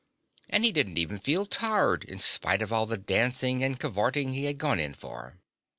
And 0.49 0.65
he 0.65 0.71
didn't 0.71 0.97
even 0.97 1.19
feel 1.19 1.45
tired, 1.45 2.03
in 2.05 2.17
spite 2.17 2.63
of 2.63 2.73
all 2.73 2.87
the 2.87 2.97
dancing 2.97 3.63
and 3.63 3.79
cavorting 3.79 4.33
he 4.33 4.45
had 4.45 4.57
gone 4.57 4.79
in 4.79 4.95
for. 4.95 5.37